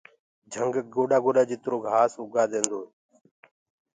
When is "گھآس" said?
1.87-2.11